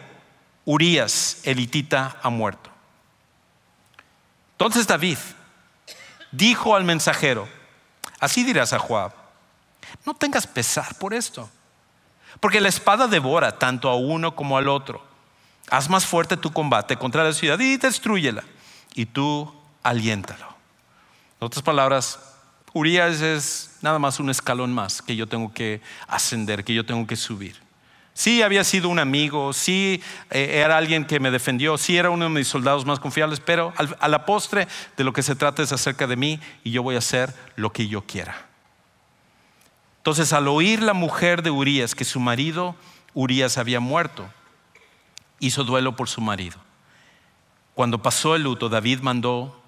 [0.64, 2.70] Urias, elitita, ha muerto.
[4.52, 5.18] Entonces David
[6.30, 7.48] dijo al mensajero,
[8.20, 9.12] así dirás a Joab,
[10.06, 11.50] no tengas pesar por esto
[12.40, 15.04] porque la espada devora tanto a uno como al otro.
[15.70, 18.44] Haz más fuerte tu combate contra la ciudad y destruyela.
[18.94, 20.46] Y tú aliéntalo.
[21.40, 22.18] En otras palabras,
[22.72, 27.06] Urias es nada más un escalón más que yo tengo que ascender, que yo tengo
[27.06, 27.56] que subir.
[28.14, 32.24] Sí había sido un amigo, sí eh, era alguien que me defendió, sí era uno
[32.24, 35.72] de mis soldados más confiables, pero a la postre de lo que se trata es
[35.72, 38.51] acerca de mí y yo voy a hacer lo que yo quiera.
[40.02, 42.74] Entonces, al oír la mujer de Urias que su marido
[43.14, 44.28] Urias había muerto,
[45.38, 46.56] hizo duelo por su marido.
[47.74, 49.62] Cuando pasó el luto, David mandó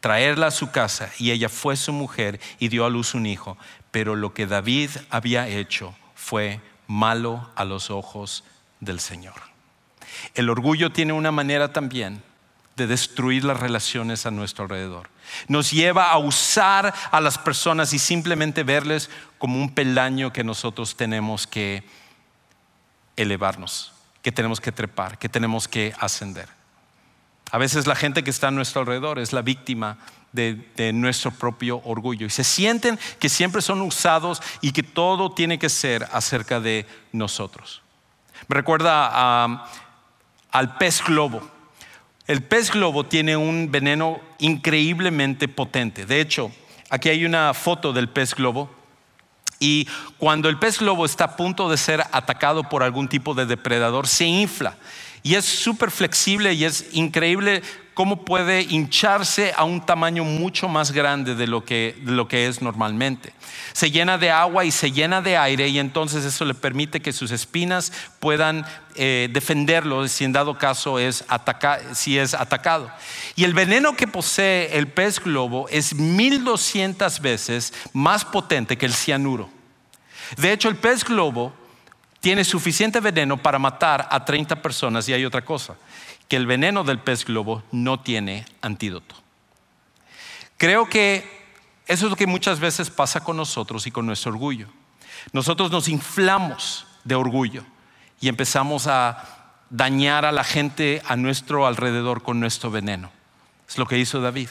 [0.00, 3.58] traerla a su casa y ella fue su mujer y dio a luz un hijo.
[3.90, 8.44] Pero lo que David había hecho fue malo a los ojos
[8.80, 9.34] del Señor.
[10.34, 12.22] El orgullo tiene una manera también
[12.76, 15.08] de destruir las relaciones a nuestro alrededor.
[15.48, 20.96] Nos lleva a usar a las personas y simplemente verles como un peldaño que nosotros
[20.96, 21.84] tenemos que
[23.16, 26.48] elevarnos, que tenemos que trepar, que tenemos que ascender.
[27.50, 29.98] A veces la gente que está a nuestro alrededor es la víctima
[30.32, 35.58] de, nuestro propio orgullo y se sienten que siempre son usados y que todo tiene
[35.58, 37.80] que ser acerca de nosotros.
[38.48, 39.64] Me recuerda
[40.50, 41.55] al pez globo.
[42.26, 46.06] El pez globo tiene un veneno increíblemente potente.
[46.06, 46.50] De hecho,
[46.90, 48.68] aquí hay una foto del pez globo.
[49.60, 49.86] Y
[50.18, 54.08] cuando el pez globo está a punto de ser atacado por algún tipo de depredador,
[54.08, 54.76] se infla.
[55.22, 57.62] Y es súper flexible y es increíble
[57.96, 62.60] cómo puede hincharse a un tamaño mucho más grande de lo, que, lo que es
[62.60, 63.32] normalmente.
[63.72, 67.14] Se llena de agua y se llena de aire y entonces eso le permite que
[67.14, 71.24] sus espinas puedan eh, defenderlo si en dado caso es,
[71.94, 72.90] si es atacado.
[73.34, 78.92] Y el veneno que posee el pez globo es 1200 veces más potente que el
[78.92, 79.48] cianuro.
[80.36, 81.54] De hecho, el pez globo
[82.26, 85.76] tiene suficiente veneno para matar a 30 personas y hay otra cosa
[86.26, 89.14] que el veneno del pez globo no tiene antídoto.
[90.56, 91.46] Creo que
[91.86, 94.66] eso es lo que muchas veces pasa con nosotros y con nuestro orgullo.
[95.32, 97.64] Nosotros nos inflamos de orgullo
[98.20, 103.12] y empezamos a dañar a la gente a nuestro alrededor con nuestro veneno.
[103.68, 104.48] Es lo que hizo David.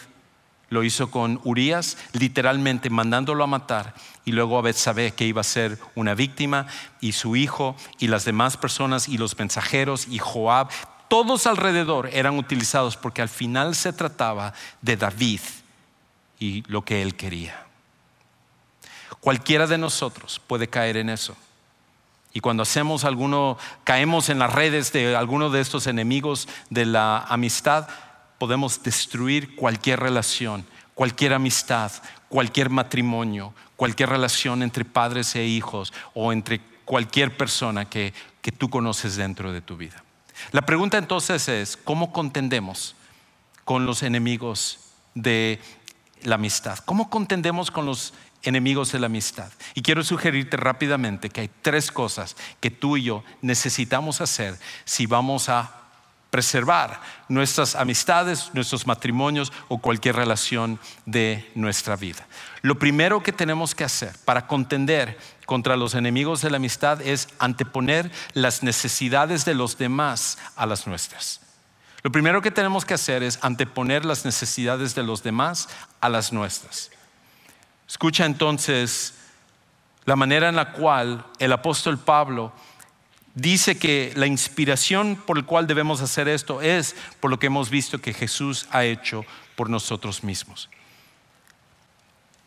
[0.70, 3.94] Lo hizo con Urias, literalmente mandándolo a matar,
[4.26, 6.68] y luego a Betsabé, que iba a ser una víctima,
[7.02, 10.70] y su hijo, y las demás personas, y los mensajeros, y Joab,
[11.08, 15.40] todos alrededor eran utilizados porque al final se trataba de David
[16.40, 17.66] y lo que él quería.
[19.20, 21.36] Cualquiera de nosotros puede caer en eso.
[22.34, 27.20] Y cuando hacemos alguno, caemos en las redes de alguno de estos enemigos de la
[27.20, 27.88] amistad,
[28.38, 31.92] podemos destruir cualquier relación, cualquier amistad,
[32.30, 38.70] cualquier matrimonio, cualquier relación entre padres e hijos o entre cualquier persona que, que tú
[38.70, 40.04] conoces dentro de tu vida.
[40.52, 42.96] La pregunta entonces es, ¿cómo contendemos
[43.64, 44.80] con los enemigos
[45.14, 45.60] de
[46.24, 46.80] la amistad?
[46.80, 49.52] ¿Cómo contendemos con los enemigos de la amistad?
[49.74, 55.06] Y quiero sugerirte rápidamente que hay tres cosas que tú y yo necesitamos hacer si
[55.06, 55.85] vamos a
[56.36, 62.28] preservar nuestras amistades, nuestros matrimonios o cualquier relación de nuestra vida.
[62.62, 67.30] Lo primero que tenemos que hacer para contender contra los enemigos de la amistad es
[67.40, 71.40] anteponer las necesidades de los demás a las nuestras.
[72.04, 75.70] Lo primero que tenemos que hacer es anteponer las necesidades de los demás
[76.02, 76.92] a las nuestras.
[77.88, 79.14] Escucha entonces
[80.04, 82.52] la manera en la cual el apóstol Pablo
[83.36, 87.70] dice que la inspiración por la cual debemos hacer esto es por lo que hemos
[87.70, 89.26] visto que Jesús ha hecho
[89.56, 90.70] por nosotros mismos.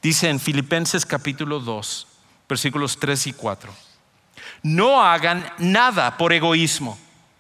[0.03, 2.07] Dice en Filipenses capítulo 2,
[2.49, 3.73] versículos 3 y 4,
[4.63, 6.99] no hagan nada por egoísmo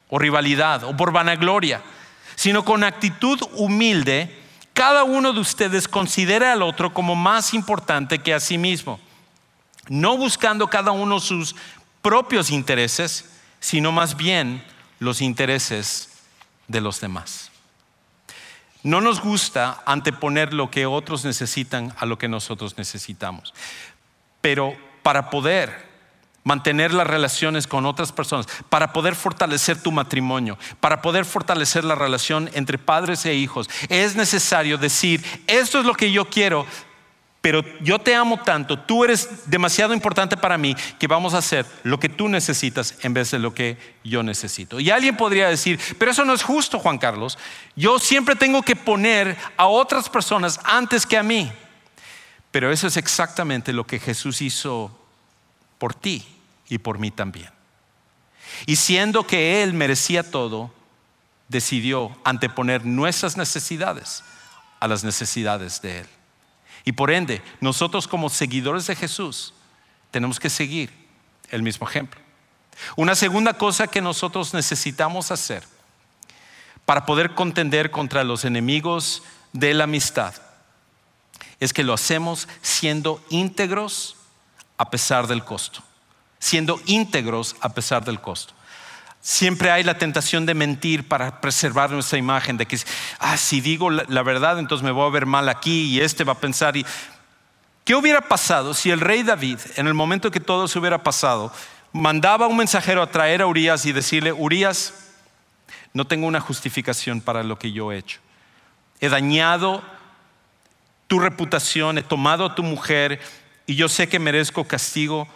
[0.08, 1.82] o rivalidad o por vanagloria,
[2.34, 4.36] sino con actitud humilde,
[4.74, 9.00] cada uno de ustedes considera al otro como más importante que a sí mismo,
[9.88, 11.56] no buscando cada uno sus
[12.02, 14.64] propios intereses, sino más bien
[14.98, 16.10] los intereses
[16.66, 17.50] de los demás.
[18.82, 23.52] No nos gusta anteponer lo que otros necesitan a lo que nosotros necesitamos,
[24.40, 25.88] pero para poder
[26.44, 31.94] mantener las relaciones con otras personas, para poder fortalecer tu matrimonio, para poder fortalecer la
[31.94, 33.68] relación entre padres e hijos.
[33.90, 36.64] Es necesario decir, esto es lo que yo quiero,
[37.40, 41.64] pero yo te amo tanto, tú eres demasiado importante para mí que vamos a hacer
[41.84, 44.80] lo que tú necesitas en vez de lo que yo necesito.
[44.80, 47.38] Y alguien podría decir, pero eso no es justo, Juan Carlos.
[47.76, 51.50] Yo siempre tengo que poner a otras personas antes que a mí.
[52.50, 54.98] Pero eso es exactamente lo que Jesús hizo
[55.78, 56.26] por ti
[56.68, 57.50] y por mí también.
[58.66, 60.72] Y siendo que Él merecía todo,
[61.48, 64.24] decidió anteponer nuestras necesidades
[64.80, 66.06] a las necesidades de Él.
[66.84, 69.54] Y por ende, nosotros como seguidores de Jesús
[70.10, 70.90] tenemos que seguir
[71.50, 72.20] el mismo ejemplo.
[72.96, 75.64] Una segunda cosa que nosotros necesitamos hacer
[76.84, 79.22] para poder contender contra los enemigos
[79.52, 80.34] de la amistad
[81.60, 84.16] es que lo hacemos siendo íntegros
[84.76, 85.82] a pesar del costo
[86.38, 88.54] siendo íntegros a pesar del costo.
[89.20, 92.78] Siempre hay la tentación de mentir para preservar nuestra imagen, de que,
[93.18, 96.34] ah, si digo la, verdad, entonces me voy a ver mal aquí y este va
[96.34, 96.76] a pensar.
[96.76, 96.86] Y,
[97.84, 101.52] ¿Qué hubiera pasado si el rey David, en el momento que todo se hubiera pasado,
[101.92, 104.94] mandaba un mensajero a traer a Urias y decirle, Urias,
[105.92, 108.20] no tengo una justificación para lo que yo he hecho.
[109.00, 109.82] He dañado
[111.06, 113.20] tu reputación, he tomado a tu mujer
[113.66, 115.26] y yo sé que merezco castigo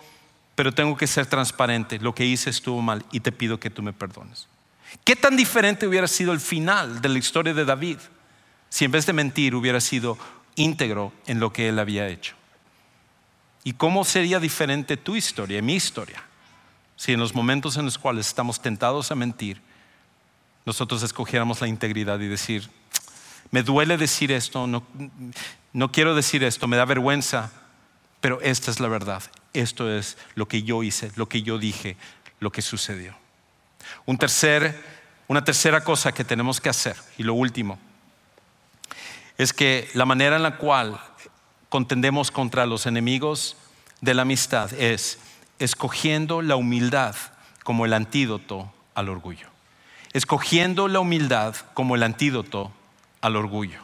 [0.54, 1.98] pero tengo que ser transparente.
[1.98, 4.48] Lo que hice estuvo mal y te pido que tú me perdones.
[5.04, 7.98] ¿Qué tan diferente hubiera sido el final de la historia de David
[8.68, 10.18] si en vez de mentir hubiera sido
[10.54, 12.34] íntegro en lo que él había hecho?
[13.64, 16.22] ¿Y cómo sería diferente tu historia y mi historia
[17.02, 19.60] si en los momentos en los cuales estamos tentados a mentir,
[20.64, 22.70] nosotros escogiéramos la integridad y decir,
[23.50, 24.84] me duele decir esto, no,
[25.72, 27.50] no quiero decir esto, me da vergüenza,
[28.20, 29.20] pero esta es la verdad,
[29.52, 31.96] esto es lo que yo hice, lo que yo dije,
[32.40, 33.14] lo que sucedió.
[34.06, 34.82] Un tercer,
[35.28, 37.78] una tercera cosa que tenemos que hacer, y lo último,
[39.38, 41.00] es que la manera en la cual
[41.68, 43.56] contendemos contra los enemigos
[44.00, 45.18] de la amistad es
[45.58, 47.14] escogiendo la humildad
[47.62, 49.48] como el antídoto al orgullo.
[50.12, 52.72] Escogiendo la humildad como el antídoto
[53.20, 53.80] al orgullo.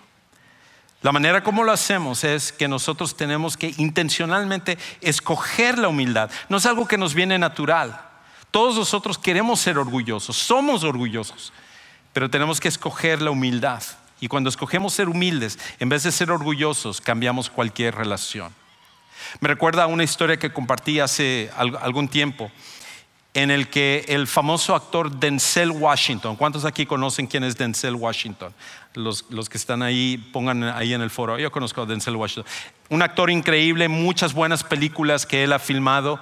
[1.03, 6.31] La manera como lo hacemos es que nosotros tenemos que intencionalmente escoger la humildad.
[6.49, 8.01] No es algo que nos viene natural.
[8.51, 11.53] Todos nosotros queremos ser orgullosos, somos orgullosos,
[12.13, 13.83] pero tenemos que escoger la humildad.
[14.21, 18.53] Y cuando escogemos ser humildes, en vez de ser orgullosos, cambiamos cualquier relación.
[19.41, 22.51] Me recuerda una historia que compartí hace algún tiempo
[23.35, 28.53] en el que el famoso actor Denzel Washington, ¿cuántos aquí conocen quién es Denzel Washington?
[28.95, 32.51] Los, los, que están ahí, pongan ahí en el foro, yo conozco a Denzel Washington,
[32.89, 36.19] un actor increíble, muchas buenas películas que él ha filmado.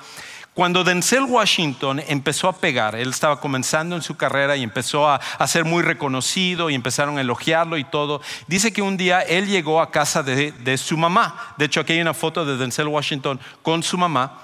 [0.53, 5.17] Cuando Denzel Washington empezó a pegar, él estaba comenzando en su carrera y empezó a,
[5.17, 8.23] a, ser muy reconocido y empezaron a elogiarlo y todo.
[8.47, 11.55] Dice que un día él llegó a casa de, de su mamá.
[11.59, 14.39] De hecho, aquí hay una foto de Denzel Washington con su mamá.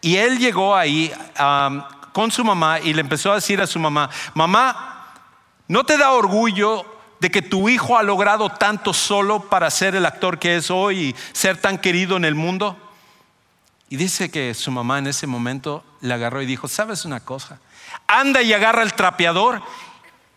[0.00, 1.82] Y él llegó ahí um,
[2.18, 5.06] con su mamá y le empezó a decir a su mamá, mamá,
[5.68, 6.84] ¿no te da orgullo
[7.20, 10.98] de que tu hijo ha logrado tanto solo para ser el actor que es hoy
[10.98, 12.76] y ser tan querido en el mundo?
[13.88, 17.60] Y dice que su mamá en ese momento le agarró y dijo, ¿sabes una cosa?
[18.08, 19.62] Anda y agarra el trapeador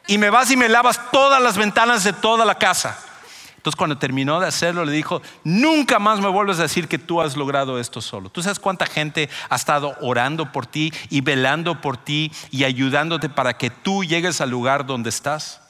[0.06, 3.00] y me vas y me lavas todas las ventanas de toda la casa.
[3.62, 7.22] Entonces cuando terminó de hacerlo le dijo, nunca más me vuelves a decir que tú
[7.22, 8.32] has logrado esto solo.
[8.32, 13.30] ¿Tú sabes cuánta gente ha estado orando por ti y velando por ti y ayudándote
[13.30, 15.62] para que tú llegues al lugar donde estás?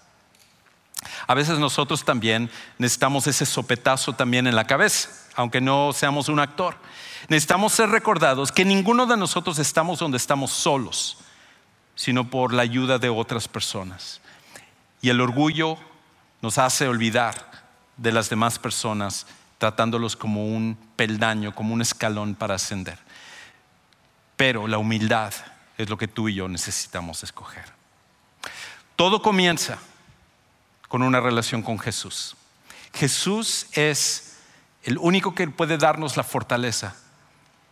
[1.28, 6.40] A veces nosotros también necesitamos ese sopetazo también en la cabeza, aunque no seamos un
[6.40, 6.78] actor.
[7.28, 11.18] Necesitamos ser recordados que ninguno de nosotros estamos donde estamos solos,
[11.96, 14.22] sino por la ayuda de otras personas.
[15.02, 15.78] Y el orgullo
[16.42, 17.51] nos hace olvidar
[18.02, 19.28] de las demás personas,
[19.60, 22.98] tratándolos como un peldaño, como un escalón para ascender.
[24.36, 25.34] Pero la humildad
[25.78, 27.66] es lo que tú y yo necesitamos escoger.
[28.96, 29.78] Todo comienza
[30.88, 32.36] con una relación con Jesús.
[32.94, 34.38] Jesús es
[34.84, 36.96] el único que puede darnos la fortaleza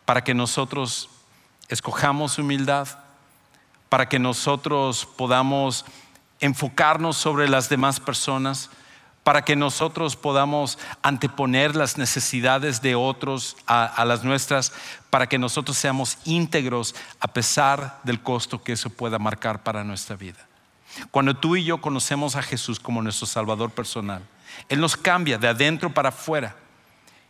[0.05, 1.09] para que nosotros
[1.69, 2.87] escojamos humildad,
[3.89, 5.85] para que nosotros podamos
[6.39, 8.69] enfocarnos sobre las demás personas,
[9.29, 14.73] para que nosotros podamos anteponer las necesidades de otros a, las nuestras,
[15.11, 20.15] para que nosotros seamos íntegros a pesar del costo que eso pueda marcar para nuestra
[20.15, 20.47] vida.
[21.11, 24.23] Cuando tú y yo conocemos a Jesús como nuestro Salvador personal,
[24.67, 26.55] Él nos cambia de adentro para afuera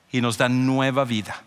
[0.10, 1.44] y nos da nueva vida.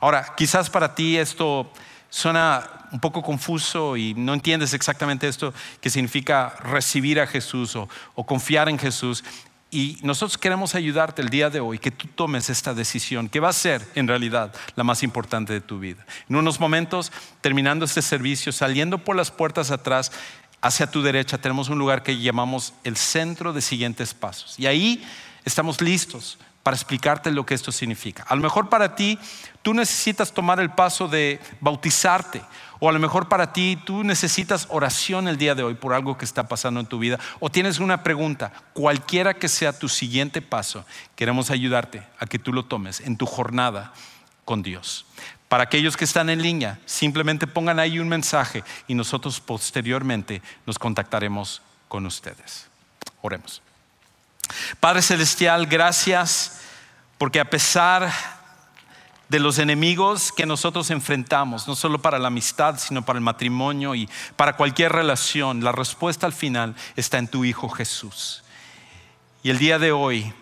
[0.00, 1.68] Ahora, quizás para ti esto
[2.10, 7.88] suena un poco confuso y no entiendes exactamente esto que significa recibir a Jesús o,
[8.24, 9.24] confiar en Jesús.
[9.70, 13.50] Y nosotros queremos ayudarte el día de hoy, que tú tomes esta decisión, que va
[13.50, 16.04] a ser en realidad la más importante de tu vida.
[16.28, 20.10] En unos momentos, terminando este servicio, saliendo por las puertas atrás,
[20.60, 24.58] hacia tu derecha, tenemos un lugar que llamamos el centro de siguientes pasos.
[24.58, 25.06] Y ahí
[25.44, 28.24] estamos listos para explicarte lo que esto significa.
[28.28, 29.18] A lo mejor para ti
[29.62, 32.42] tú necesitas tomar el paso de bautizarte
[32.78, 36.18] o a lo mejor para ti tú necesitas oración el día de hoy por algo
[36.18, 40.42] que está pasando en tu vida o tienes una pregunta, cualquiera que sea tu siguiente
[40.42, 40.84] paso,
[41.16, 43.92] queremos ayudarte a que tú lo tomes en tu jornada
[44.44, 45.06] con Dios.
[45.48, 50.78] Para aquellos que están en línea, simplemente pongan ahí un mensaje y nosotros posteriormente nos
[50.78, 52.68] contactaremos con ustedes.
[53.20, 53.60] Oremos.
[54.80, 56.60] Padre Celestial, gracias
[57.18, 58.12] porque a pesar
[59.28, 63.94] de los enemigos que nosotros enfrentamos, no solo para la amistad, sino para el matrimonio
[63.94, 68.42] y para cualquier relación, la respuesta al final está en tu Hijo Jesús.
[69.42, 70.32] Y el día de hoy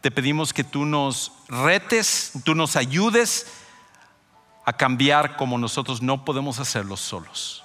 [0.00, 3.46] te pedimos que tú nos retes, tú nos ayudes
[4.66, 7.64] a cambiar como nosotros no podemos hacerlo solos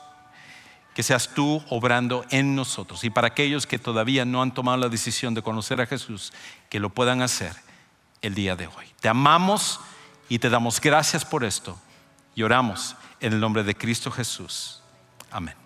[0.93, 3.03] que seas tú obrando en nosotros.
[3.03, 6.33] Y para aquellos que todavía no han tomado la decisión de conocer a Jesús,
[6.69, 7.53] que lo puedan hacer
[8.21, 8.85] el día de hoy.
[8.99, 9.79] Te amamos
[10.29, 11.77] y te damos gracias por esto.
[12.35, 14.81] Y oramos en el nombre de Cristo Jesús.
[15.31, 15.62] Amén.